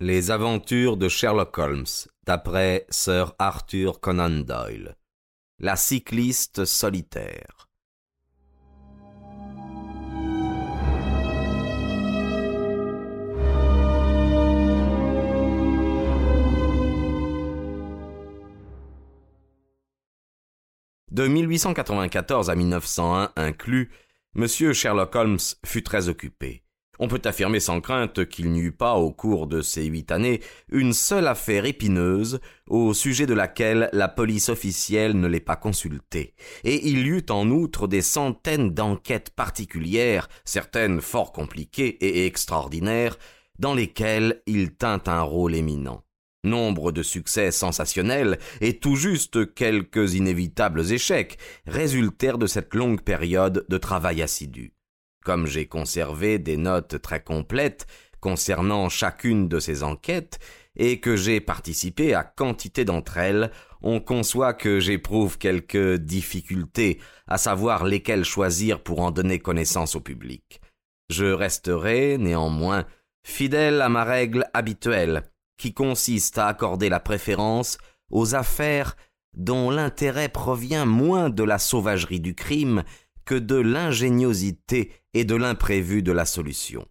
Les 0.00 0.30
aventures 0.30 0.96
de 0.96 1.08
Sherlock 1.08 1.58
Holmes, 1.58 1.84
d'après 2.24 2.86
Sir 2.88 3.34
Arthur 3.40 3.98
Conan 3.98 4.44
Doyle. 4.44 4.94
La 5.58 5.74
cycliste 5.74 6.64
solitaire. 6.64 7.66
De 21.10 21.26
1894 21.26 22.50
à 22.50 22.54
1901 22.54 23.32
inclus, 23.34 23.90
M. 24.36 24.46
Sherlock 24.46 25.12
Holmes 25.16 25.38
fut 25.66 25.82
très 25.82 26.08
occupé. 26.08 26.62
On 27.00 27.08
peut 27.08 27.22
affirmer 27.24 27.60
sans 27.60 27.80
crainte 27.80 28.28
qu'il 28.28 28.50
n'y 28.50 28.60
eut 28.60 28.72
pas, 28.72 28.94
au 28.94 29.12
cours 29.12 29.46
de 29.46 29.62
ces 29.62 29.84
huit 29.84 30.10
années, 30.10 30.40
une 30.70 30.92
seule 30.92 31.28
affaire 31.28 31.64
épineuse 31.64 32.40
au 32.66 32.92
sujet 32.92 33.26
de 33.26 33.34
laquelle 33.34 33.88
la 33.92 34.08
police 34.08 34.48
officielle 34.48 35.18
ne 35.18 35.28
l'ait 35.28 35.40
pas 35.40 35.56
consulté, 35.56 36.34
et 36.64 36.88
il 36.88 37.06
y 37.06 37.10
eut 37.10 37.26
en 37.30 37.50
outre 37.50 37.86
des 37.86 38.02
centaines 38.02 38.70
d'enquêtes 38.70 39.30
particulières, 39.30 40.28
certaines 40.44 41.00
fort 41.00 41.32
compliquées 41.32 41.96
et 42.00 42.26
extraordinaires, 42.26 43.16
dans 43.58 43.74
lesquelles 43.74 44.42
il 44.46 44.72
tint 44.74 45.02
un 45.06 45.22
rôle 45.22 45.54
éminent. 45.54 46.02
Nombre 46.44 46.92
de 46.92 47.02
succès 47.02 47.50
sensationnels 47.50 48.38
et 48.60 48.78
tout 48.78 48.94
juste 48.94 49.54
quelques 49.54 50.14
inévitables 50.14 50.92
échecs 50.92 51.36
résultèrent 51.66 52.38
de 52.38 52.46
cette 52.46 52.74
longue 52.74 53.02
période 53.02 53.66
de 53.68 53.78
travail 53.78 54.22
assidu. 54.22 54.77
Comme 55.28 55.46
j'ai 55.46 55.66
conservé 55.66 56.38
des 56.38 56.56
notes 56.56 57.02
très 57.02 57.22
complètes 57.22 57.86
concernant 58.18 58.88
chacune 58.88 59.46
de 59.46 59.60
ces 59.60 59.82
enquêtes, 59.82 60.38
et 60.74 61.00
que 61.00 61.16
j'ai 61.16 61.42
participé 61.42 62.14
à 62.14 62.24
quantité 62.24 62.86
d'entre 62.86 63.18
elles, 63.18 63.50
on 63.82 64.00
conçoit 64.00 64.54
que 64.54 64.80
j'éprouve 64.80 65.36
quelques 65.36 65.96
difficultés 65.96 66.98
à 67.26 67.36
savoir 67.36 67.84
lesquelles 67.84 68.24
choisir 68.24 68.82
pour 68.82 69.00
en 69.00 69.10
donner 69.10 69.38
connaissance 69.38 69.96
au 69.96 70.00
public. 70.00 70.62
Je 71.10 71.26
resterai, 71.26 72.16
néanmoins, 72.16 72.86
fidèle 73.22 73.82
à 73.82 73.90
ma 73.90 74.04
règle 74.04 74.46
habituelle, 74.54 75.24
qui 75.58 75.74
consiste 75.74 76.38
à 76.38 76.46
accorder 76.46 76.88
la 76.88 77.00
préférence 77.00 77.76
aux 78.10 78.34
affaires 78.34 78.96
dont 79.34 79.68
l'intérêt 79.68 80.30
provient 80.30 80.86
moins 80.86 81.28
de 81.28 81.42
la 81.42 81.58
sauvagerie 81.58 82.20
du 82.20 82.34
crime 82.34 82.82
que 83.28 83.34
de 83.34 83.56
l'ingéniosité 83.56 84.90
et 85.12 85.26
de 85.26 85.34
l'imprévu 85.34 86.02
de 86.02 86.12
la 86.12 86.24
solution. 86.24 86.88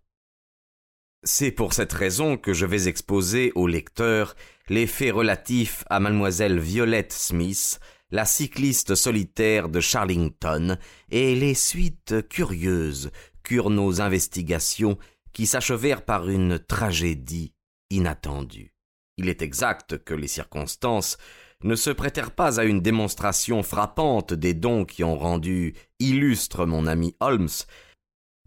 C'est 1.24 1.50
pour 1.50 1.74
cette 1.74 1.94
raison 1.94 2.38
que 2.38 2.54
je 2.54 2.68
vais 2.68 2.88
exposer 2.88 3.52
au 3.56 3.66
lecteur 3.66 4.36
les 4.70 4.86
faits 4.86 5.16
relatifs 5.16 5.84
à 5.90 6.00
mademoiselle 6.00 6.60
Violette 6.60 7.12
Smith, 7.12 7.80
la 8.12 8.26
cycliste 8.26 8.94
solitaire 8.94 9.68
de 9.68 9.80
Charlington, 9.80 10.78
et 11.10 11.34
les 11.34 11.56
suites 11.56 12.28
curieuses 12.30 13.10
qu'eurent 13.42 13.72
nos 13.72 14.00
investigations 14.00 15.00
qui 15.34 15.48
s'achevèrent 15.48 16.06
par 16.06 16.30
une 16.30 16.60
tragédie 16.60 17.56
inattendue. 17.90 18.76
Il 19.18 19.28
est 19.28 19.42
exact 19.42 19.98
que 20.04 20.14
les 20.14 20.28
circonstances 20.28 21.18
ne 21.64 21.76
se 21.76 21.90
prêtèrent 21.90 22.32
pas 22.32 22.60
à 22.60 22.64
une 22.64 22.82
démonstration 22.82 23.64
frappante 23.64 24.34
des 24.34 24.54
dons 24.54 24.86
qui 24.86 25.04
ont 25.04 25.18
rendu 25.18 25.74
illustre 26.00 26.66
mon 26.66 26.86
ami 26.86 27.16
Holmes, 27.20 27.50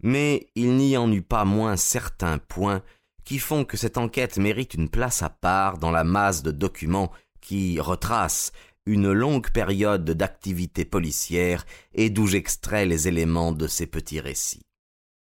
mais 0.01 0.47
il 0.55 0.75
n'y 0.77 0.97
en 0.97 1.11
eut 1.11 1.21
pas 1.21 1.45
moins 1.45 1.77
certains 1.77 2.37
points 2.37 2.81
qui 3.23 3.37
font 3.39 3.65
que 3.65 3.77
cette 3.77 3.97
enquête 3.97 4.37
mérite 4.37 4.73
une 4.73 4.89
place 4.89 5.21
à 5.21 5.29
part 5.29 5.77
dans 5.77 5.91
la 5.91 6.03
masse 6.03 6.41
de 6.41 6.51
documents 6.51 7.11
qui 7.39 7.79
retracent 7.79 8.51
une 8.85 9.11
longue 9.11 9.51
période 9.51 10.09
d'activité 10.09 10.85
policière 10.85 11.65
et 11.93 12.09
d'où 12.09 12.27
j'extrais 12.27 12.85
les 12.85 13.07
éléments 13.07 13.51
de 13.51 13.67
ces 13.67 13.85
petits 13.85 14.19
récits. 14.19 14.65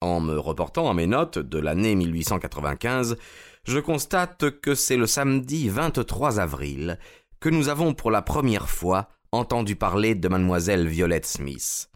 En 0.00 0.20
me 0.20 0.38
reportant 0.38 0.90
à 0.90 0.94
mes 0.94 1.06
notes 1.06 1.38
de 1.38 1.58
l'année 1.58 1.94
1895, 1.94 3.16
je 3.64 3.78
constate 3.78 4.60
que 4.60 4.74
c'est 4.74 4.96
le 4.96 5.06
samedi 5.06 5.68
23 5.68 6.38
avril 6.38 6.98
que 7.40 7.48
nous 7.48 7.68
avons 7.68 7.94
pour 7.94 8.10
la 8.10 8.22
première 8.22 8.68
fois 8.68 9.08
entendu 9.32 9.76
parler 9.76 10.14
de 10.14 10.28
mademoiselle 10.28 10.88
Violette 10.88 11.26
Smith. 11.26 11.90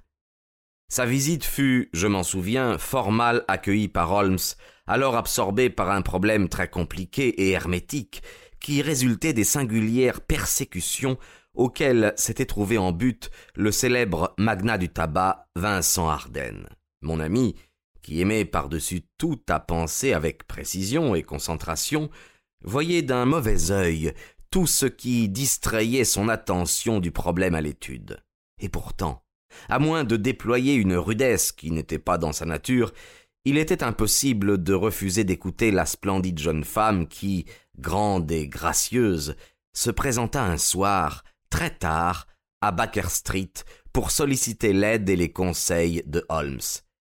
Sa 0.89 1.07
visite 1.07 1.45
fut, 1.45 1.89
je 1.93 2.07
m'en 2.07 2.23
souviens, 2.23 2.77
fort 2.79 3.13
mal 3.13 3.45
accueillie 3.49 3.89
par 3.89 4.13
Holmes, 4.13 4.39
alors 4.87 5.17
absorbé 5.17 5.71
par 5.71 5.91
un 5.91 6.03
problème 6.03 6.49
très 6.49 6.69
compliqué 6.69 7.29
et 7.29 7.51
hermétique, 7.51 8.23
qui 8.61 8.83
résultait 8.83 9.33
des 9.33 9.45
singulières 9.45 10.21
persécutions 10.21 11.17
auxquelles 11.55 12.13
s'était 12.17 12.47
trouvé 12.47 12.79
en 12.79 12.93
but 12.93 13.31
le 13.55 13.73
célèbre 13.73 14.35
magnat 14.39 14.79
du 14.79 14.89
tabac 14.89 15.49
Vincent 15.57 16.09
Ardennes. 16.09 16.69
Mon 17.01 17.21
ami, 17.21 17.57
qui 18.03 18.21
aimait 18.21 18.45
par-dessus 18.45 19.03
tout 19.19 19.41
à 19.49 19.61
penser 19.61 20.13
avec 20.13 20.47
précision 20.47 21.15
et 21.15 21.23
concentration, 21.23 22.11
voyait 22.63 23.03
d'un 23.03 23.25
mauvais 23.25 23.71
œil 23.71 24.13
tout 24.53 24.67
ce 24.67 24.85
qui 24.85 25.31
distrayait 25.31 26.05
son 26.05 26.29
attention 26.29 27.01
du 27.01 27.11
problème 27.11 27.55
à 27.55 27.63
l'étude. 27.63 28.23
Et 28.61 28.69
pourtant, 28.69 29.25
à 29.71 29.79
moins 29.79 30.05
de 30.05 30.17
déployer 30.17 30.75
une 30.75 30.95
rudesse 30.95 31.53
qui 31.53 31.71
n'était 31.71 31.99
pas 31.99 32.19
dans 32.19 32.33
sa 32.33 32.45
nature, 32.45 32.93
il 33.47 33.57
était 33.57 33.83
impossible 33.83 34.63
de 34.63 34.75
refuser 34.75 35.25
d'écouter 35.25 35.71
la 35.71 35.87
splendide 35.87 36.39
jeune 36.39 36.65
femme 36.65 37.09
qui, 37.09 37.47
grande 37.79 38.31
et 38.31 38.47
gracieuse, 38.47 39.37
se 39.75 39.91
présenta 39.91 40.45
un 40.45 40.59
soir, 40.59 41.25
très 41.49 41.71
tard, 41.71 42.27
à 42.61 42.73
Baker 42.73 43.09
Street 43.09 43.53
pour 43.95 44.11
solliciter 44.11 44.75
l'aide 44.75 45.09
et 45.09 45.17
les 45.17 45.33
conseils 45.33 46.03
de 46.05 46.27
Holmes. 46.29 46.61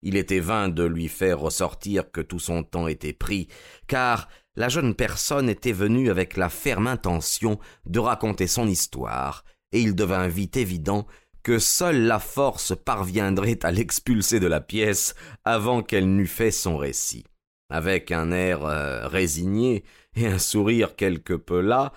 Il 0.07 0.15
était 0.15 0.39
vain 0.39 0.69
de 0.69 0.85
lui 0.85 1.09
faire 1.09 1.37
ressortir 1.37 2.11
que 2.11 2.21
tout 2.21 2.39
son 2.39 2.63
temps 2.63 2.87
était 2.87 3.11
pris, 3.11 3.49
car 3.87 4.29
la 4.55 4.69
jeune 4.69 4.95
personne 4.95 5.49
était 5.49 5.73
venue 5.73 6.09
avec 6.09 6.37
la 6.37 6.47
ferme 6.47 6.87
intention 6.87 7.59
de 7.85 7.99
raconter 7.99 8.47
son 8.47 8.69
histoire, 8.69 9.43
et 9.73 9.81
il 9.81 9.95
devint 9.95 10.29
vite 10.29 10.55
évident 10.55 11.07
que 11.43 11.59
seule 11.59 12.03
la 12.03 12.19
force 12.19 12.73
parviendrait 12.73 13.59
à 13.63 13.71
l'expulser 13.73 14.39
de 14.39 14.47
la 14.47 14.61
pièce 14.61 15.13
avant 15.43 15.83
qu'elle 15.83 16.07
n'eût 16.15 16.25
fait 16.25 16.51
son 16.51 16.77
récit. 16.77 17.25
Avec 17.69 18.13
un 18.13 18.31
air 18.31 18.63
euh, 18.63 19.09
résigné 19.09 19.83
et 20.15 20.25
un 20.25 20.39
sourire 20.39 20.95
quelque 20.95 21.33
peu 21.33 21.59
las, 21.59 21.91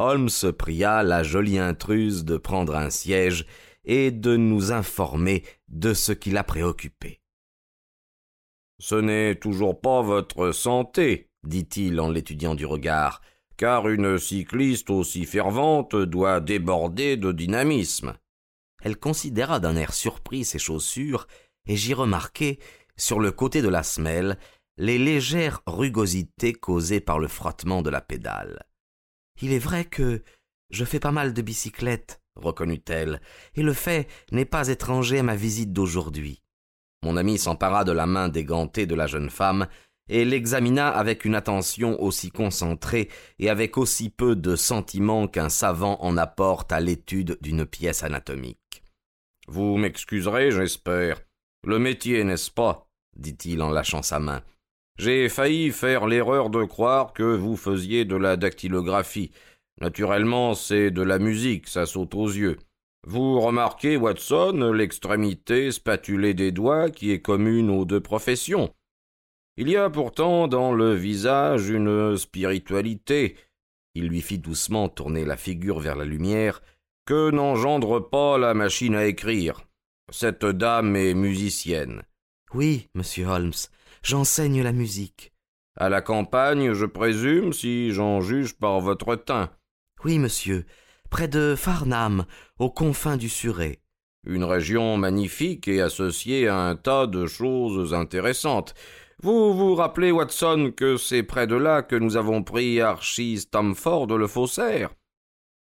Holmes 0.00 0.52
pria 0.58 1.04
la 1.04 1.22
jolie 1.22 1.60
intruse 1.60 2.24
de 2.24 2.38
prendre 2.38 2.74
un 2.74 2.90
siège 2.90 3.46
et 3.84 4.10
de 4.10 4.36
nous 4.36 4.72
informer 4.72 5.44
de 5.68 5.94
ce 5.94 6.10
qui 6.10 6.32
la 6.32 6.42
préoccupait. 6.42 7.21
Ce 8.82 8.96
n'est 8.96 9.36
toujours 9.36 9.80
pas 9.80 10.02
votre 10.02 10.50
santé, 10.50 11.28
dit-il 11.44 12.00
en 12.00 12.10
l'étudiant 12.10 12.56
du 12.56 12.66
regard, 12.66 13.22
car 13.56 13.88
une 13.88 14.18
cycliste 14.18 14.90
aussi 14.90 15.24
fervente 15.24 15.94
doit 15.94 16.40
déborder 16.40 17.16
de 17.16 17.30
dynamisme. 17.30 18.14
Elle 18.82 18.96
considéra 18.96 19.60
d'un 19.60 19.76
air 19.76 19.94
surpris 19.94 20.44
ses 20.44 20.58
chaussures, 20.58 21.28
et 21.68 21.76
j'y 21.76 21.94
remarquai, 21.94 22.58
sur 22.96 23.20
le 23.20 23.30
côté 23.30 23.62
de 23.62 23.68
la 23.68 23.84
semelle, 23.84 24.36
les 24.78 24.98
légères 24.98 25.62
rugosités 25.68 26.52
causées 26.52 27.00
par 27.00 27.20
le 27.20 27.28
frottement 27.28 27.82
de 27.82 27.90
la 27.90 28.00
pédale. 28.00 28.66
Il 29.40 29.52
est 29.52 29.60
vrai 29.60 29.84
que 29.84 30.24
je 30.70 30.84
fais 30.84 30.98
pas 30.98 31.12
mal 31.12 31.34
de 31.34 31.42
bicyclette, 31.42 32.20
reconnut-elle, 32.34 33.20
et 33.54 33.62
le 33.62 33.74
fait 33.74 34.08
n'est 34.32 34.44
pas 34.44 34.66
étranger 34.66 35.20
à 35.20 35.22
ma 35.22 35.36
visite 35.36 35.72
d'aujourd'hui. 35.72 36.42
Mon 37.02 37.16
ami 37.16 37.38
s'empara 37.38 37.84
de 37.84 37.92
la 37.92 38.06
main 38.06 38.28
dégantée 38.28 38.86
de 38.86 38.94
la 38.94 39.06
jeune 39.06 39.30
femme 39.30 39.66
et 40.08 40.24
l'examina 40.24 40.88
avec 40.88 41.24
une 41.24 41.34
attention 41.34 42.00
aussi 42.02 42.30
concentrée 42.30 43.08
et 43.38 43.50
avec 43.50 43.78
aussi 43.78 44.10
peu 44.10 44.36
de 44.36 44.56
sentiment 44.56 45.26
qu'un 45.28 45.48
savant 45.48 45.98
en 46.00 46.16
apporte 46.16 46.72
à 46.72 46.80
l'étude 46.80 47.38
d'une 47.40 47.66
pièce 47.66 48.02
anatomique. 48.02 48.82
Vous 49.48 49.76
m'excuserez, 49.76 50.50
j'espère. 50.50 51.20
Le 51.64 51.78
métier, 51.78 52.24
n'est-ce 52.24 52.50
pas? 52.50 52.88
dit-il 53.16 53.62
en 53.62 53.70
lâchant 53.70 54.02
sa 54.02 54.18
main. 54.18 54.42
J'ai 54.98 55.28
failli 55.28 55.70
faire 55.70 56.06
l'erreur 56.06 56.50
de 56.50 56.64
croire 56.64 57.12
que 57.12 57.22
vous 57.22 57.56
faisiez 57.56 58.04
de 58.04 58.16
la 58.16 58.36
dactylographie. 58.36 59.32
Naturellement, 59.80 60.54
c'est 60.54 60.90
de 60.90 61.02
la 61.02 61.18
musique, 61.18 61.68
ça 61.68 61.86
saute 61.86 62.14
aux 62.14 62.28
yeux. 62.28 62.58
Vous 63.06 63.40
remarquez, 63.40 63.96
Watson, 63.96 64.72
l'extrémité 64.72 65.72
spatulée 65.72 66.34
des 66.34 66.52
doigts 66.52 66.90
qui 66.90 67.10
est 67.10 67.20
commune 67.20 67.68
aux 67.68 67.84
deux 67.84 68.00
professions. 68.00 68.72
Il 69.56 69.68
y 69.68 69.76
a 69.76 69.90
pourtant 69.90 70.48
dans 70.48 70.72
le 70.72 70.94
visage 70.94 71.68
une 71.68 72.16
spiritualité. 72.16 73.36
Il 73.94 74.08
lui 74.08 74.22
fit 74.22 74.38
doucement 74.38 74.88
tourner 74.88 75.24
la 75.24 75.36
figure 75.36 75.80
vers 75.80 75.96
la 75.96 76.04
lumière, 76.04 76.62
que 77.04 77.30
n'engendre 77.30 77.98
pas 78.00 78.38
la 78.38 78.54
machine 78.54 78.94
à 78.94 79.04
écrire. 79.06 79.60
Cette 80.10 80.46
dame 80.46 80.94
est 80.94 81.14
musicienne. 81.14 82.02
Oui, 82.54 82.88
monsieur 82.94 83.26
Holmes, 83.26 83.52
j'enseigne 84.02 84.62
la 84.62 84.72
musique. 84.72 85.32
À 85.76 85.88
la 85.88 86.02
campagne, 86.02 86.72
je 86.72 86.86
présume, 86.86 87.52
si 87.52 87.92
j'en 87.92 88.20
juge 88.20 88.54
par 88.54 88.80
votre 88.80 89.16
teint. 89.16 89.50
Oui, 90.04 90.18
monsieur, 90.18 90.66
près 91.12 91.28
de 91.28 91.54
Farnham, 91.54 92.24
aux 92.58 92.70
confins 92.70 93.18
du 93.18 93.28
Surrey. 93.28 93.80
Une 94.26 94.44
région 94.44 94.96
magnifique 94.96 95.68
et 95.68 95.82
associée 95.82 96.48
à 96.48 96.56
un 96.56 96.74
tas 96.74 97.06
de 97.06 97.26
choses 97.26 97.92
intéressantes. 97.92 98.74
Vous 99.22 99.52
vous 99.52 99.74
rappelez, 99.74 100.10
Watson, 100.10 100.72
que 100.74 100.96
c'est 100.96 101.22
près 101.22 101.46
de 101.46 101.54
là 101.54 101.82
que 101.82 101.96
nous 101.96 102.16
avons 102.16 102.42
pris 102.42 102.80
Archie 102.80 103.40
Stamford 103.40 104.06
le 104.06 104.26
faussaire 104.26 104.94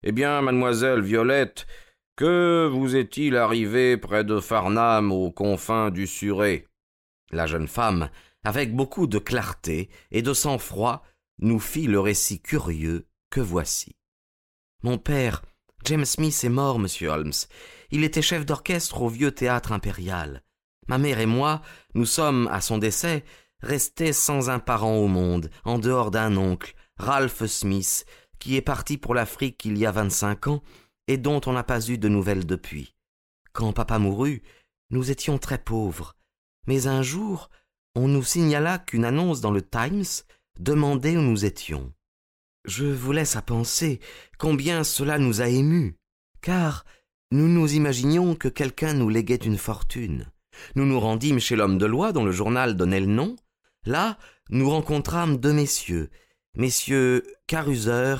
Eh 0.02 0.10
bien, 0.10 0.42
mademoiselle 0.42 1.02
Violette, 1.02 1.68
que 2.16 2.66
vous 2.66 2.96
est-il 2.96 3.36
arrivé 3.36 3.96
près 3.96 4.24
de 4.24 4.40
Farnham 4.40 5.12
aux 5.12 5.30
confins 5.30 5.90
du 5.90 6.08
Surrey? 6.08 6.66
La 7.30 7.46
jeune 7.46 7.68
femme, 7.68 8.10
avec 8.42 8.74
beaucoup 8.74 9.06
de 9.06 9.20
clarté 9.20 9.88
et 10.10 10.22
de 10.22 10.34
sang-froid, 10.34 11.04
nous 11.38 11.60
fit 11.60 11.86
le 11.86 12.00
récit 12.00 12.42
curieux 12.42 13.06
que 13.30 13.40
voici. 13.40 13.94
Mon 14.84 14.96
père, 14.96 15.42
James 15.84 16.04
Smith, 16.04 16.44
est 16.44 16.48
mort, 16.48 16.78
monsieur 16.78 17.08
Holmes. 17.08 17.32
Il 17.90 18.04
était 18.04 18.22
chef 18.22 18.46
d'orchestre 18.46 19.02
au 19.02 19.08
vieux 19.08 19.32
théâtre 19.32 19.72
impérial. 19.72 20.44
Ma 20.86 20.98
mère 20.98 21.18
et 21.18 21.26
moi, 21.26 21.62
nous 21.94 22.06
sommes, 22.06 22.48
à 22.52 22.60
son 22.60 22.78
décès, 22.78 23.24
restés 23.60 24.12
sans 24.12 24.50
un 24.50 24.60
parent 24.60 24.96
au 24.96 25.08
monde, 25.08 25.50
en 25.64 25.80
dehors 25.80 26.12
d'un 26.12 26.36
oncle, 26.36 26.76
Ralph 26.96 27.44
Smith, 27.46 28.06
qui 28.38 28.54
est 28.54 28.62
parti 28.62 28.98
pour 28.98 29.14
l'Afrique 29.14 29.64
il 29.64 29.76
y 29.76 29.84
a 29.84 29.90
vingt-cinq 29.90 30.46
ans 30.46 30.62
et 31.08 31.16
dont 31.16 31.40
on 31.46 31.54
n'a 31.54 31.64
pas 31.64 31.84
eu 31.88 31.98
de 31.98 32.08
nouvelles 32.08 32.46
depuis. 32.46 32.94
Quand 33.52 33.72
papa 33.72 33.98
mourut, 33.98 34.42
nous 34.90 35.10
étions 35.10 35.38
très 35.38 35.58
pauvres. 35.58 36.14
Mais 36.68 36.86
un 36.86 37.02
jour, 37.02 37.50
on 37.96 38.06
nous 38.06 38.22
signala 38.22 38.78
qu'une 38.78 39.04
annonce 39.04 39.40
dans 39.40 39.50
le 39.50 39.62
Times 39.62 40.04
demandait 40.60 41.16
où 41.16 41.22
nous 41.22 41.44
étions. 41.44 41.92
Je 42.68 42.84
vous 42.84 43.12
laisse 43.12 43.34
à 43.34 43.40
penser 43.40 43.98
combien 44.36 44.84
cela 44.84 45.18
nous 45.18 45.40
a 45.40 45.48
émus, 45.48 45.96
car 46.42 46.84
nous 47.30 47.48
nous 47.48 47.72
imaginions 47.72 48.34
que 48.34 48.48
quelqu'un 48.48 48.92
nous 48.92 49.08
léguait 49.08 49.36
une 49.36 49.56
fortune. 49.56 50.30
Nous 50.74 50.84
nous 50.84 51.00
rendîmes 51.00 51.40
chez 51.40 51.56
l'homme 51.56 51.78
de 51.78 51.86
loi 51.86 52.12
dont 52.12 52.26
le 52.26 52.30
journal 52.30 52.76
donnait 52.76 53.00
le 53.00 53.06
nom. 53.06 53.36
Là, 53.86 54.18
nous 54.50 54.68
rencontrâmes 54.68 55.38
deux 55.38 55.54
messieurs, 55.54 56.10
messieurs 56.56 57.22
Caruser 57.46 58.16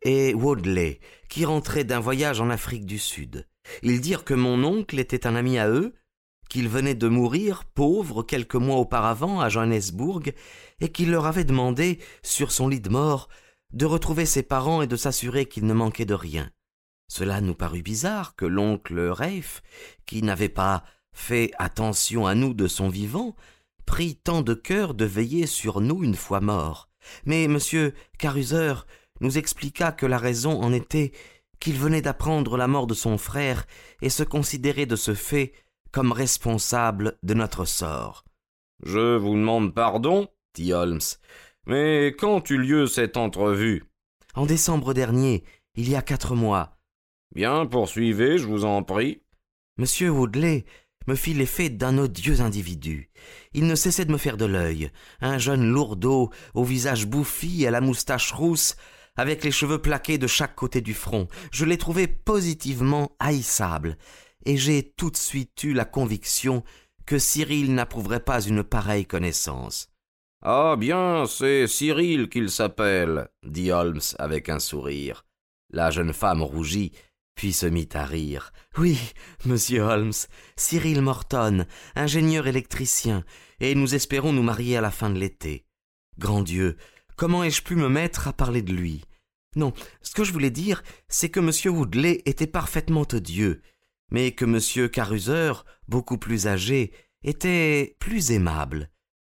et 0.00 0.32
Wadley, 0.32 1.00
qui 1.28 1.44
rentraient 1.44 1.84
d'un 1.84 2.00
voyage 2.00 2.40
en 2.40 2.48
Afrique 2.48 2.86
du 2.86 2.98
Sud. 2.98 3.46
Ils 3.82 4.00
dirent 4.00 4.24
que 4.24 4.32
mon 4.32 4.64
oncle 4.64 4.98
était 4.98 5.26
un 5.26 5.34
ami 5.34 5.58
à 5.58 5.68
eux, 5.68 5.92
qu'il 6.48 6.70
venait 6.70 6.94
de 6.94 7.08
mourir 7.08 7.66
pauvre 7.66 8.22
quelques 8.22 8.54
mois 8.54 8.78
auparavant 8.78 9.42
à 9.42 9.50
Johannesburg, 9.50 10.32
et 10.80 10.88
qu'il 10.88 11.10
leur 11.10 11.26
avait 11.26 11.44
demandé, 11.44 11.98
sur 12.22 12.50
son 12.50 12.66
lit 12.66 12.80
de 12.80 12.88
mort, 12.88 13.28
de 13.72 13.86
retrouver 13.86 14.26
ses 14.26 14.42
parents 14.42 14.82
et 14.82 14.86
de 14.86 14.96
s'assurer 14.96 15.46
qu'il 15.46 15.66
ne 15.66 15.74
manquait 15.74 16.04
de 16.04 16.14
rien. 16.14 16.50
Cela 17.08 17.40
nous 17.40 17.54
parut 17.54 17.82
bizarre 17.82 18.36
que 18.36 18.44
l'oncle 18.44 19.00
Rafe, 19.08 19.62
qui 20.06 20.22
n'avait 20.22 20.48
pas 20.48 20.84
fait 21.12 21.50
attention 21.58 22.26
à 22.26 22.34
nous 22.34 22.54
de 22.54 22.68
son 22.68 22.88
vivant, 22.88 23.34
prit 23.84 24.16
tant 24.16 24.42
de 24.42 24.54
cœur 24.54 24.94
de 24.94 25.04
veiller 25.04 25.46
sur 25.46 25.80
nous 25.80 26.04
une 26.04 26.14
fois 26.14 26.40
mort. 26.40 26.88
Mais 27.24 27.44
M. 27.44 27.58
Caruser 28.18 28.74
nous 29.20 29.38
expliqua 29.38 29.92
que 29.92 30.06
la 30.06 30.18
raison 30.18 30.62
en 30.62 30.72
était 30.72 31.12
qu'il 31.58 31.76
venait 31.76 32.02
d'apprendre 32.02 32.56
la 32.56 32.68
mort 32.68 32.86
de 32.86 32.94
son 32.94 33.18
frère 33.18 33.66
et 34.00 34.08
se 34.08 34.22
considérait 34.22 34.86
de 34.86 34.96
ce 34.96 35.14
fait 35.14 35.52
comme 35.90 36.12
responsable 36.12 37.18
de 37.22 37.34
notre 37.34 37.64
sort. 37.64 38.24
Je 38.82 39.16
vous 39.16 39.34
demande 39.34 39.74
pardon, 39.74 40.28
dit 40.54 40.72
Holmes, 40.72 41.00
mais 41.70 42.08
quand 42.18 42.50
eut 42.50 42.58
lieu 42.58 42.88
cette 42.88 43.16
entrevue? 43.16 43.84
En 44.34 44.44
décembre 44.44 44.92
dernier, 44.92 45.44
il 45.76 45.88
y 45.88 45.94
a 45.94 46.02
quatre 46.02 46.34
mois. 46.34 46.76
Bien, 47.32 47.64
poursuivez, 47.64 48.38
je 48.38 48.46
vous 48.48 48.64
en 48.64 48.82
prie. 48.82 49.22
Monsieur 49.78 50.10
Woodley 50.10 50.64
me 51.06 51.14
fit 51.14 51.32
l'effet 51.32 51.68
d'un 51.68 51.96
odieux 51.96 52.40
individu. 52.40 53.10
Il 53.52 53.68
ne 53.68 53.76
cessait 53.76 54.04
de 54.04 54.10
me 54.10 54.18
faire 54.18 54.36
de 54.36 54.46
l'œil, 54.46 54.90
un 55.20 55.38
jeune 55.38 55.70
lourdeau, 55.70 56.30
au 56.54 56.64
visage 56.64 57.06
bouffi 57.06 57.62
et 57.62 57.68
à 57.68 57.70
la 57.70 57.80
moustache 57.80 58.32
rousse, 58.32 58.74
avec 59.14 59.44
les 59.44 59.52
cheveux 59.52 59.80
plaqués 59.80 60.18
de 60.18 60.26
chaque 60.26 60.56
côté 60.56 60.80
du 60.80 60.92
front. 60.92 61.28
Je 61.52 61.64
l'ai 61.64 61.78
trouvé 61.78 62.08
positivement 62.08 63.12
haïssable, 63.20 63.96
et 64.44 64.56
j'ai 64.56 64.92
tout 64.96 65.10
de 65.12 65.16
suite 65.16 65.62
eu 65.62 65.72
la 65.72 65.84
conviction 65.84 66.64
que 67.06 67.18
Cyril 67.18 67.74
n'approuverait 67.74 68.24
pas 68.24 68.40
une 68.40 68.64
pareille 68.64 69.06
connaissance. 69.06 69.89
Ah 70.42 70.76
bien, 70.78 71.26
c'est 71.26 71.66
Cyril 71.66 72.30
qu'il 72.30 72.50
s'appelle, 72.50 73.28
dit 73.42 73.72
Holmes 73.72 74.00
avec 74.18 74.48
un 74.48 74.58
sourire. 74.58 75.26
La 75.70 75.90
jeune 75.90 76.14
femme 76.14 76.40
rougit, 76.40 76.92
puis 77.34 77.52
se 77.52 77.66
mit 77.66 77.90
à 77.92 78.06
rire. 78.06 78.52
Oui, 78.78 78.98
monsieur 79.44 79.82
Holmes, 79.82 80.14
Cyril 80.56 81.02
Morton, 81.02 81.66
ingénieur 81.94 82.46
électricien, 82.46 83.22
et 83.60 83.74
nous 83.74 83.94
espérons 83.94 84.32
nous 84.32 84.42
marier 84.42 84.78
à 84.78 84.80
la 84.80 84.90
fin 84.90 85.10
de 85.10 85.18
l'été. 85.18 85.66
Grand 86.18 86.42
Dieu, 86.42 86.78
comment 87.16 87.44
ai-je 87.44 87.62
pu 87.62 87.76
me 87.76 87.90
mettre 87.90 88.26
à 88.26 88.32
parler 88.32 88.62
de 88.62 88.72
lui? 88.72 89.04
Non, 89.56 89.74
ce 90.00 90.14
que 90.14 90.24
je 90.24 90.32
voulais 90.32 90.50
dire, 90.50 90.82
c'est 91.08 91.28
que 91.28 91.40
monsieur 91.40 91.70
Woodley 91.70 92.22
était 92.24 92.46
parfaitement 92.46 93.06
odieux, 93.12 93.60
mais 94.10 94.32
que 94.32 94.46
M. 94.46 94.88
Caruser, 94.88 95.52
beaucoup 95.86 96.16
plus 96.16 96.46
âgé, 96.46 96.92
était 97.24 97.94
plus 97.98 98.30
aimable. 98.30 98.90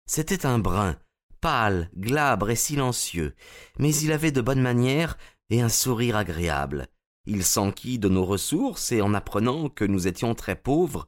C'était 0.06 0.46
un 0.46 0.60
brun, 0.60 0.98
pâle, 1.42 1.90
glabre 1.98 2.50
et 2.50 2.56
silencieux, 2.56 3.36
mais 3.80 3.96
il 3.96 4.12
avait 4.12 4.32
de 4.32 4.42
bonnes 4.42 4.62
manières 4.62 5.18
et 5.50 5.62
un 5.62 5.70
sourire 5.70 6.16
agréable. 6.16 6.88
Il 7.26 7.44
s'enquit 7.44 8.00
de 8.00 8.10
nos 8.10 8.26
ressources 8.26 8.92
et 8.92 9.02
en 9.02 9.14
apprenant 9.14 9.70
que 9.70 9.86
nous 9.86 10.08
étions 10.08 10.36
très 10.36 10.56
pauvres, 10.56 11.08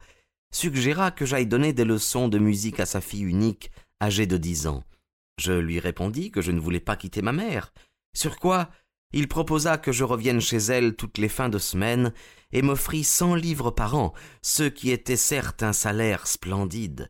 suggéra 0.53 1.11
que 1.11 1.25
j'aille 1.25 1.47
donner 1.47 1.73
des 1.73 1.83
leçons 1.83 2.29
de 2.29 2.39
musique 2.39 2.79
à 2.79 2.85
sa 2.85 3.01
fille 3.01 3.23
unique, 3.23 3.71
âgée 4.01 4.25
de 4.25 4.37
dix 4.37 4.67
ans. 4.67 4.83
Je 5.37 5.51
lui 5.51 5.79
répondis 5.79 6.31
que 6.31 6.41
je 6.41 6.51
ne 6.51 6.59
voulais 6.59 6.79
pas 6.79 6.95
quitter 6.95 7.21
ma 7.21 7.33
mère, 7.33 7.73
sur 8.15 8.37
quoi 8.39 8.69
il 9.11 9.27
proposa 9.27 9.77
que 9.77 9.91
je 9.91 10.03
revienne 10.03 10.41
chez 10.41 10.57
elle 10.57 10.95
toutes 10.95 11.17
les 11.17 11.29
fins 11.29 11.49
de 11.49 11.57
semaine 11.57 12.13
et 12.51 12.61
m'offrit 12.61 13.03
cent 13.03 13.35
livres 13.35 13.71
par 13.71 13.95
an, 13.95 14.13
ce 14.41 14.63
qui 14.63 14.91
était 14.91 15.15
certes 15.15 15.63
un 15.63 15.73
salaire 15.73 16.27
splendide. 16.27 17.09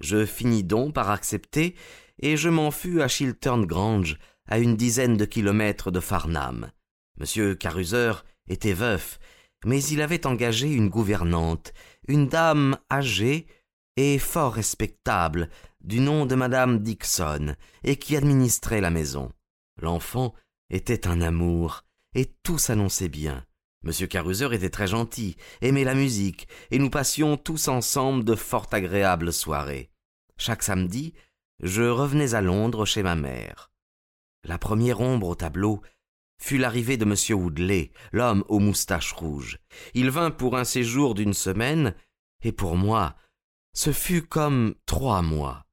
Je 0.00 0.24
finis 0.24 0.64
donc 0.64 0.94
par 0.94 1.10
accepter, 1.10 1.74
et 2.20 2.36
je 2.36 2.48
m'en 2.48 2.70
fus 2.70 3.02
à 3.02 3.08
Chiltern 3.08 3.64
Grange, 3.66 4.18
à 4.46 4.58
une 4.58 4.76
dizaine 4.76 5.16
de 5.16 5.24
kilomètres 5.24 5.90
de 5.90 6.00
Farnham. 6.00 6.70
Monsieur 7.18 7.54
Caruser 7.54 8.12
était 8.48 8.72
veuf, 8.72 9.18
mais 9.64 9.82
il 9.84 10.00
avait 10.00 10.26
engagé 10.26 10.72
une 10.72 10.88
gouvernante, 10.88 11.72
une 12.06 12.28
dame 12.28 12.78
âgée 12.90 13.46
et 13.96 14.18
fort 14.18 14.54
respectable, 14.54 15.50
du 15.80 16.00
nom 16.00 16.26
de 16.26 16.34
madame 16.34 16.78
Dixon, 16.78 17.56
et 17.84 17.96
qui 17.96 18.16
administrait 18.16 18.80
la 18.80 18.90
maison. 18.90 19.32
L'enfant 19.80 20.34
était 20.70 21.06
un 21.06 21.20
amour, 21.20 21.84
et 22.14 22.26
tout 22.42 22.58
s'annonçait 22.58 23.08
bien. 23.08 23.44
Monsieur 23.82 24.06
Caruser 24.06 24.52
était 24.52 24.70
très 24.70 24.88
gentil, 24.88 25.36
aimait 25.60 25.84
la 25.84 25.94
musique, 25.94 26.48
et 26.70 26.78
nous 26.78 26.90
passions 26.90 27.36
tous 27.36 27.68
ensemble 27.68 28.24
de 28.24 28.34
fort 28.34 28.66
agréables 28.72 29.32
soirées. 29.32 29.90
Chaque 30.36 30.62
samedi, 30.62 31.14
je 31.62 31.82
revenais 31.82 32.34
à 32.34 32.40
Londres 32.40 32.84
chez 32.84 33.02
ma 33.02 33.14
mère. 33.14 33.70
La 34.44 34.58
première 34.58 35.00
ombre 35.00 35.28
au 35.28 35.34
tableau 35.34 35.82
fut 36.40 36.58
l'arrivée 36.58 36.96
de 36.96 37.04
monsieur 37.04 37.34
Woodley, 37.34 37.90
l'homme 38.12 38.44
aux 38.48 38.60
moustaches 38.60 39.12
rouges. 39.12 39.58
Il 39.94 40.10
vint 40.10 40.30
pour 40.30 40.56
un 40.56 40.64
séjour 40.64 41.14
d'une 41.14 41.34
semaine, 41.34 41.94
et 42.42 42.52
pour 42.52 42.76
moi, 42.76 43.16
ce 43.74 43.92
fut 43.92 44.22
comme 44.22 44.74
trois 44.86 45.22
mois. 45.22 45.66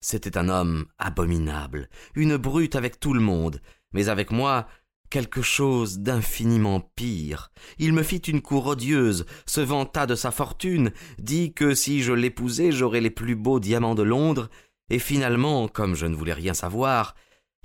C'était 0.00 0.38
un 0.38 0.48
homme 0.48 0.86
abominable, 0.98 1.88
une 2.14 2.36
brute 2.36 2.76
avec 2.76 3.00
tout 3.00 3.14
le 3.14 3.20
monde, 3.20 3.60
mais 3.92 4.08
avec 4.08 4.30
moi 4.30 4.68
quelque 5.14 5.42
chose 5.42 6.00
d'infiniment 6.00 6.80
pire. 6.80 7.52
Il 7.78 7.92
me 7.92 8.02
fit 8.02 8.16
une 8.16 8.42
cour 8.42 8.66
odieuse, 8.66 9.26
se 9.46 9.60
vanta 9.60 10.06
de 10.06 10.16
sa 10.16 10.32
fortune, 10.32 10.90
dit 11.20 11.54
que 11.54 11.72
si 11.72 12.02
je 12.02 12.12
l'épousais 12.12 12.72
j'aurais 12.72 13.00
les 13.00 13.10
plus 13.10 13.36
beaux 13.36 13.60
diamants 13.60 13.94
de 13.94 14.02
Londres, 14.02 14.50
et 14.90 14.98
finalement, 14.98 15.68
comme 15.68 15.94
je 15.94 16.06
ne 16.06 16.16
voulais 16.16 16.32
rien 16.32 16.52
savoir, 16.52 17.14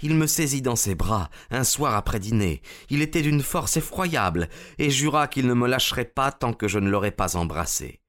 il 0.03 0.13
me 0.13 0.27
saisit 0.27 0.61
dans 0.61 0.75
ses 0.75 0.93
bras, 0.93 1.31
un 1.49 1.63
soir 1.63 1.95
après 1.95 2.19
dîner. 2.19 2.61
Il 2.91 3.01
était 3.01 3.23
d'une 3.23 3.41
force 3.41 3.77
effroyable, 3.77 4.47
et 4.77 4.91
jura 4.91 5.27
qu'il 5.27 5.47
ne 5.47 5.55
me 5.55 5.67
lâcherait 5.67 6.05
pas 6.05 6.31
tant 6.31 6.53
que 6.53 6.67
je 6.67 6.77
ne 6.77 6.91
l'aurais 6.91 7.09
pas 7.09 7.35
embrassé. 7.35 7.99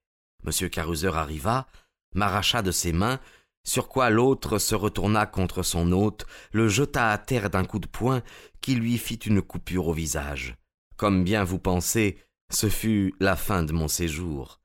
Monsieur 0.45 0.69
Caruser 0.69 1.17
arriva, 1.17 1.67
m'arracha 2.15 2.61
de 2.61 2.73
ses 2.73 2.93
mains, 2.93 3.19
sur 3.65 3.89
quoi 3.89 4.11
l'autre 4.11 4.59
se 4.59 4.75
retourna 4.75 5.27
contre 5.27 5.63
son 5.63 5.93
hôte, 5.93 6.27
le 6.53 6.69
jeta 6.69 7.11
à 7.11 7.19
terre 7.19 7.51
d'un 7.51 7.65
coup 7.65 7.79
de 7.79 7.87
poing 7.87 8.23
qui 8.61 8.75
lui 8.75 8.99
fit 8.99 9.17
une 9.17 9.43
coupure 9.43 9.89
au 9.89 9.93
visage. 9.93 10.57
Comme 10.97 11.25
bien 11.25 11.45
vous 11.45 11.59
pensez, 11.59 12.19
ce 12.51 12.69
fut 12.69 13.15
la 13.21 13.37
fin 13.37 13.63
de 13.63 13.73
mon 13.73 13.89
séjour. 13.89 14.61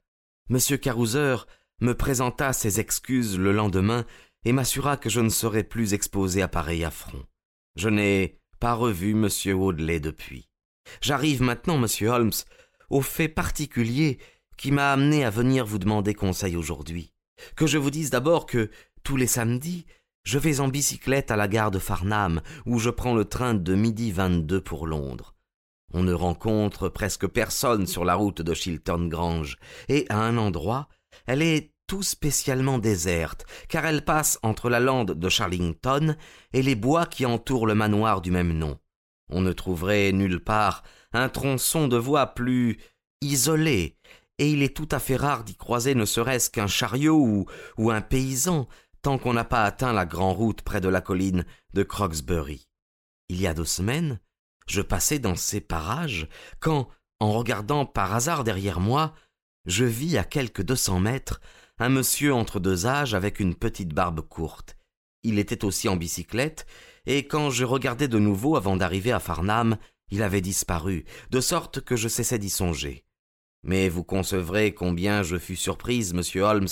Monsieur 0.49 0.77
Carouser 0.77 1.37
me 1.81 1.93
présenta 1.93 2.53
ses 2.53 2.79
excuses 2.79 3.37
le 3.37 3.51
lendemain 3.51 4.05
et 4.43 4.53
m'assura 4.53 4.97
que 4.97 5.09
je 5.09 5.21
ne 5.21 5.29
serais 5.29 5.63
plus 5.63 5.93
exposé 5.93 6.41
à 6.41 6.47
pareil 6.47 6.83
affront. 6.83 7.25
Je 7.75 7.89
n'ai 7.89 8.39
pas 8.59 8.73
revu 8.73 9.11
M. 9.11 9.59
Audley 9.59 9.99
depuis. 9.99 10.49
J'arrive 11.01 11.41
maintenant, 11.41 11.77
monsieur 11.77 12.09
Holmes, 12.09 12.31
au 12.89 13.01
fait 13.01 13.27
particulier 13.27 14.19
qui 14.57 14.71
m'a 14.71 14.91
amené 14.91 15.25
à 15.25 15.29
venir 15.29 15.65
vous 15.65 15.79
demander 15.79 16.13
conseil 16.13 16.55
aujourd'hui. 16.55 17.14
Que 17.55 17.67
je 17.67 17.77
vous 17.77 17.91
dise 17.91 18.09
d'abord 18.09 18.45
que, 18.45 18.69
tous 19.03 19.17
les 19.17 19.27
samedis, 19.27 19.85
je 20.23 20.39
vais 20.39 20.59
en 20.59 20.67
bicyclette 20.67 21.31
à 21.31 21.35
la 21.35 21.47
gare 21.47 21.71
de 21.71 21.79
Farnham, 21.79 22.41
où 22.65 22.79
je 22.79 22.89
prends 22.89 23.15
le 23.15 23.25
train 23.25 23.53
de 23.53 23.75
midi 23.75 24.11
22 24.11 24.61
pour 24.61 24.87
Londres. 24.87 25.35
On 25.93 26.03
ne 26.03 26.13
rencontre 26.13 26.89
presque 26.89 27.27
personne 27.27 27.87
sur 27.87 28.03
la 28.03 28.15
route 28.15 28.41
de 28.41 28.53
Chilton 28.53 29.07
Grange, 29.07 29.57
et 29.87 30.05
à 30.09 30.17
un 30.17 30.37
endroit, 30.37 30.89
elle 31.27 31.41
est 31.41 31.71
tout 31.87 32.03
spécialement 32.03 32.79
déserte, 32.79 33.45
car 33.69 33.85
elle 33.85 34.03
passe 34.03 34.39
entre 34.41 34.69
la 34.69 34.79
lande 34.79 35.11
de 35.11 35.29
Charlington 35.29 36.15
et 36.53 36.63
les 36.63 36.75
bois 36.75 37.05
qui 37.05 37.25
entourent 37.25 37.67
le 37.67 37.75
manoir 37.75 38.21
du 38.21 38.31
même 38.31 38.53
nom. 38.53 38.79
On 39.29 39.41
ne 39.41 39.53
trouverait 39.53 40.11
nulle 40.11 40.43
part 40.43 40.83
un 41.13 41.29
tronçon 41.29 41.87
de 41.87 41.97
voie 41.97 42.27
plus 42.27 42.79
isolé, 43.21 43.97
et 44.37 44.49
il 44.49 44.63
est 44.63 44.75
tout 44.75 44.89
à 44.91 44.99
fait 44.99 45.15
rare 45.15 45.43
d'y 45.43 45.55
croiser 45.55 45.95
ne 45.95 46.05
serait-ce 46.05 46.49
qu'un 46.49 46.67
chariot 46.67 47.45
ou, 47.77 47.91
un 47.91 48.01
paysan, 48.01 48.67
tant 49.01 49.17
qu'on 49.17 49.33
n'a 49.33 49.45
pas 49.45 49.63
atteint 49.63 49.93
la 49.93 50.05
grande 50.05 50.37
route 50.37 50.61
près 50.61 50.81
de 50.81 50.89
la 50.89 51.01
colline 51.01 51.45
de 51.73 51.83
Croxbury. 51.83 52.67
Il 53.29 53.39
y 53.39 53.47
a 53.47 53.53
deux 53.53 53.65
semaines, 53.65 54.19
je 54.67 54.81
passais 54.81 55.19
dans 55.19 55.35
ces 55.35 55.61
parages, 55.61 56.27
quand, 56.59 56.89
en 57.19 57.31
regardant 57.31 57.85
par 57.85 58.13
hasard 58.13 58.43
derrière 58.43 58.79
moi, 58.79 59.13
je 59.65 59.85
vis 59.85 60.17
à 60.17 60.23
quelques 60.23 60.63
deux 60.63 60.75
cents 60.75 60.99
mètres 60.99 61.41
un 61.77 61.89
monsieur 61.89 62.33
entre 62.33 62.59
deux 62.59 62.85
âges 62.85 63.13
avec 63.13 63.39
une 63.39 63.55
petite 63.55 63.93
barbe 63.93 64.21
courte. 64.21 64.77
Il 65.23 65.39
était 65.39 65.65
aussi 65.65 65.89
en 65.89 65.97
bicyclette, 65.97 66.65
et 67.05 67.27
quand 67.27 67.49
je 67.49 67.65
regardais 67.65 68.07
de 68.07 68.19
nouveau 68.19 68.55
avant 68.55 68.77
d'arriver 68.77 69.11
à 69.11 69.19
Farnham, 69.19 69.77
il 70.09 70.23
avait 70.23 70.41
disparu, 70.41 71.05
de 71.31 71.41
sorte 71.41 71.81
que 71.81 71.95
je 71.95 72.07
cessais 72.07 72.39
d'y 72.39 72.49
songer. 72.49 73.04
Mais 73.65 73.89
vous 73.89 74.03
concevrez 74.03 74.75
combien 74.75 75.23
je 75.23 75.37
fus 75.37 75.55
surprise, 75.55 76.13
monsieur 76.13 76.43
Holmes, 76.43 76.67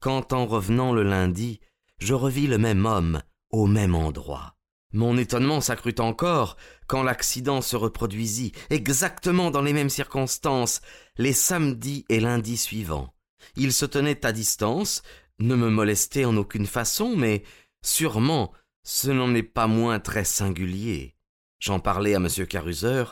quand 0.00 0.34
en 0.34 0.44
revenant 0.44 0.92
le 0.92 1.02
lundi, 1.02 1.60
je 1.98 2.12
revis 2.12 2.46
le 2.46 2.58
même 2.58 2.84
homme 2.84 3.22
au 3.50 3.66
même 3.66 3.94
endroit. 3.94 4.54
Mon 4.92 5.16
étonnement 5.16 5.62
s'accrut 5.62 5.94
encore 5.98 6.58
quand 6.86 7.02
l'accident 7.02 7.62
se 7.62 7.74
reproduisit, 7.74 8.52
exactement 8.68 9.50
dans 9.50 9.62
les 9.62 9.72
mêmes 9.72 9.88
circonstances, 9.88 10.82
les 11.16 11.32
samedis 11.32 12.04
et 12.10 12.20
lundis 12.20 12.58
suivants. 12.58 13.14
Il 13.56 13.72
se 13.72 13.86
tenait 13.86 14.24
à 14.26 14.32
distance, 14.32 15.02
ne 15.38 15.54
me 15.54 15.70
molestait 15.70 16.26
en 16.26 16.36
aucune 16.36 16.66
façon, 16.66 17.16
mais 17.16 17.44
sûrement 17.82 18.52
ce 18.84 19.10
n'en 19.10 19.34
est 19.34 19.42
pas 19.42 19.66
moins 19.66 20.00
très 20.00 20.24
singulier. 20.24 21.16
J'en 21.60 21.80
parlai 21.80 22.14
à 22.14 22.18
M. 22.18 22.28
Caruser, 22.46 23.04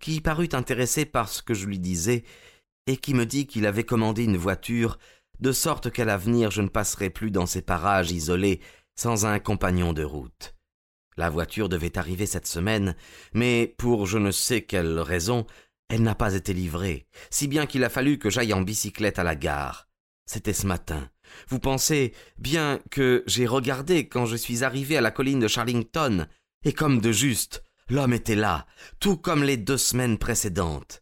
qui 0.00 0.20
parut 0.20 0.48
intéressé 0.52 1.04
par 1.04 1.28
ce 1.28 1.42
que 1.42 1.54
je 1.54 1.66
lui 1.66 1.78
disais, 1.78 2.24
et 2.86 2.96
qui 2.96 3.14
me 3.14 3.26
dit 3.26 3.46
qu'il 3.46 3.66
avait 3.66 3.84
commandé 3.84 4.24
une 4.24 4.36
voiture, 4.36 4.98
de 5.40 5.52
sorte 5.52 5.90
qu'à 5.90 6.04
l'avenir 6.04 6.50
je 6.50 6.62
ne 6.62 6.68
passerai 6.68 7.10
plus 7.10 7.30
dans 7.30 7.46
ces 7.46 7.62
parages 7.62 8.12
isolés 8.12 8.60
sans 8.94 9.26
un 9.26 9.38
compagnon 9.38 9.92
de 9.92 10.04
route. 10.04 10.54
La 11.16 11.30
voiture 11.30 11.68
devait 11.68 11.98
arriver 11.98 12.26
cette 12.26 12.46
semaine, 12.46 12.96
mais 13.34 13.74
pour 13.78 14.06
je 14.06 14.18
ne 14.18 14.30
sais 14.30 14.62
quelle 14.62 14.98
raison, 14.98 15.46
elle 15.88 16.02
n'a 16.02 16.14
pas 16.14 16.34
été 16.34 16.54
livrée, 16.54 17.06
si 17.30 17.48
bien 17.48 17.66
qu'il 17.66 17.84
a 17.84 17.90
fallu 17.90 18.18
que 18.18 18.30
j'aille 18.30 18.54
en 18.54 18.62
bicyclette 18.62 19.18
à 19.18 19.24
la 19.24 19.34
gare. 19.34 19.88
C'était 20.24 20.54
ce 20.54 20.66
matin. 20.66 21.10
Vous 21.48 21.58
pensez 21.58 22.14
bien 22.38 22.80
que 22.90 23.24
j'ai 23.26 23.46
regardé 23.46 24.08
quand 24.08 24.26
je 24.26 24.36
suis 24.36 24.64
arrivé 24.64 24.96
à 24.96 25.00
la 25.00 25.10
colline 25.10 25.40
de 25.40 25.48
Charlington, 25.48 26.26
et 26.64 26.72
comme 26.72 27.00
de 27.00 27.12
juste, 27.12 27.64
l'homme 27.88 28.12
était 28.12 28.34
là, 28.34 28.66
tout 29.00 29.16
comme 29.16 29.42
les 29.42 29.56
deux 29.56 29.78
semaines 29.78 30.18
précédentes. 30.18 31.01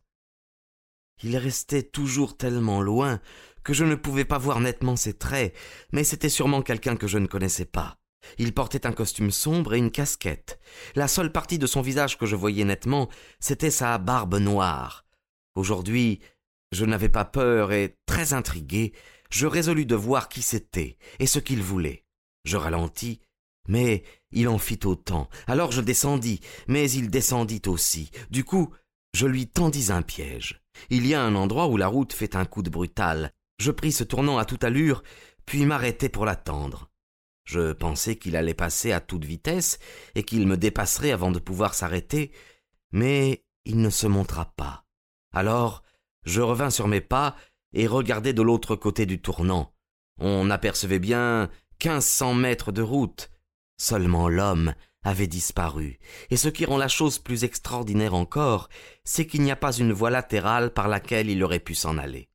Il 1.23 1.37
restait 1.37 1.83
toujours 1.83 2.37
tellement 2.37 2.81
loin 2.81 3.21
que 3.63 3.75
je 3.75 3.85
ne 3.85 3.95
pouvais 3.95 4.25
pas 4.25 4.39
voir 4.39 4.61
nettement 4.61 4.97
ses 4.97 5.15
traits, 5.15 5.55
mais 5.93 6.05
c'était 6.05 6.29
sûrement 6.29 6.63
quelqu'un 6.63 6.97
que 6.97 7.07
je 7.07 7.19
ne 7.19 7.27
connaissais 7.27 7.67
pas. 7.67 7.99
Il 8.39 8.53
portait 8.53 8.87
un 8.87 8.93
costume 8.93 9.31
sombre 9.31 9.75
et 9.75 9.79
une 9.79 9.91
casquette. 9.91 10.59
La 10.95 11.09
seule 11.09 11.33
partie 11.33 11.59
de 11.59 11.67
son 11.67 11.81
visage 11.81 12.19
que 12.19 12.27
je 12.27 12.37
voyais 12.37 12.65
nettement, 12.65 13.09
c'était 13.39 13.71
sa 13.71 13.99
barbe 13.99 14.37
noire. 14.37 15.05
Aujourd'hui, 15.55 16.21
je 16.73 16.85
n'avais 16.85 17.09
pas 17.09 17.25
peur 17.25 17.73
et, 17.73 17.97
très 18.07 18.33
intrigué, 18.33 18.93
je 19.31 19.47
résolus 19.47 19.87
de 19.87 19.95
voir 19.95 20.29
qui 20.29 20.43
c'était 20.43 20.99
et 21.19 21.27
ce 21.27 21.39
qu'il 21.39 21.63
voulait. 21.63 22.05
Je 22.45 22.57
ralentis, 22.57 23.21
mais 23.69 24.03
il 24.33 24.49
en 24.49 24.59
fit 24.59 24.81
autant. 24.85 25.29
Alors 25.47 25.73
je 25.73 25.81
descendis, 25.81 26.41
mais 26.69 26.91
il 26.91 27.11
descendit 27.11 27.63
aussi. 27.67 28.11
Du 28.31 28.45
coup, 28.45 28.73
je 29.15 29.27
lui 29.27 29.47
tendis 29.47 29.91
un 29.91 30.03
piège. 30.03 30.60
Il 30.89 31.07
y 31.07 31.15
a 31.15 31.23
un 31.23 31.35
endroit 31.35 31.69
où 31.69 31.77
la 31.77 31.89
route 31.89 32.13
fait 32.13 32.37
un 32.37 32.45
coup 32.45 32.63
de 32.63 32.71
brutal. 32.71 33.33
Je 33.59 33.71
pris 33.71 33.93
ce 33.93 34.05
tournant 34.05 34.39
à 34.39 34.45
toute 34.45 34.65
allure, 34.65 35.03
puis 35.47 35.67
m'arrêtai 35.67 36.09
pour 36.09 36.25
l'attendre. 36.25 36.91
Je 37.45 37.73
pensais 37.73 38.17
qu'il 38.17 38.37
allait 38.37 38.55
passer 38.55 38.93
à 38.93 39.01
toute 39.01 39.25
vitesse 39.25 39.79
et 40.15 40.23
qu'il 40.23 40.47
me 40.47 40.57
dépasserait 40.57 41.11
avant 41.11 41.31
de 41.31 41.39
pouvoir 41.39 41.75
s'arrêter, 41.75 42.31
mais 42.93 43.45
il 43.65 43.81
ne 43.81 43.91
se 43.91 44.07
montra 44.07 44.47
pas. 44.57 44.85
Alors 45.33 45.83
je 46.25 46.41
revins 46.41 46.71
sur 46.71 46.87
mes 46.87 47.01
pas 47.01 47.37
et 47.73 47.87
regardai 47.87 48.33
de 48.33 48.43
l'autre 48.43 48.77
côté 48.77 49.07
du 49.07 49.21
tournant. 49.21 49.75
On 50.19 50.51
apercevait 50.51 50.99
bien 50.99 51.51
quinze 51.79 52.05
cents 52.05 52.35
mètres 52.35 52.73
de 52.73 52.83
route. 52.83 53.31
Seulement 53.79 54.29
l'homme 54.29 54.75
avait 55.03 55.27
disparu, 55.27 55.99
et 56.31 56.37
ce 56.37 56.49
qui 56.49 56.65
rend 56.65 56.79
la 56.79 56.89
chose 56.89 57.19
plus 57.19 57.45
extraordinaire 57.45 58.15
encore, 58.15 58.69
c'est 59.05 59.27
qu'il 59.27 59.43
n'y 59.43 59.51
a 59.51 59.57
pas 59.57 59.73
une 59.73 59.93
voie 59.93 60.11
latérale 60.11 60.73
par 60.73 60.89
laquelle 60.89 61.31
il 61.31 61.43
aurait 61.43 61.59
pu 61.59 61.75
s'en 61.75 61.99
aller. 61.99 62.30